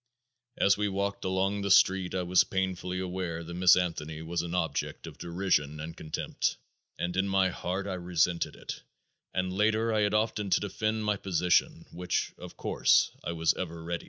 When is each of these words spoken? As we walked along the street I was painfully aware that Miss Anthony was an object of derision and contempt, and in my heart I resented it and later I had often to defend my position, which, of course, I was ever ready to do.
As 0.57 0.77
we 0.77 0.89
walked 0.89 1.25
along 1.25 1.61
the 1.61 1.69
street 1.69 2.15
I 2.15 2.23
was 2.23 2.43
painfully 2.43 2.97
aware 2.99 3.43
that 3.43 3.53
Miss 3.53 3.75
Anthony 3.75 4.23
was 4.23 4.41
an 4.41 4.55
object 4.55 5.05
of 5.05 5.19
derision 5.19 5.79
and 5.79 5.95
contempt, 5.95 6.57
and 6.97 7.15
in 7.15 7.27
my 7.27 7.49
heart 7.49 7.85
I 7.85 7.93
resented 7.93 8.55
it 8.55 8.81
and 9.31 9.53
later 9.53 9.93
I 9.93 9.99
had 10.01 10.15
often 10.15 10.49
to 10.49 10.59
defend 10.59 11.05
my 11.05 11.17
position, 11.17 11.85
which, 11.91 12.33
of 12.39 12.57
course, 12.57 13.11
I 13.23 13.33
was 13.33 13.53
ever 13.53 13.83
ready 13.83 13.97
to 13.97 13.99
do. 13.99 13.99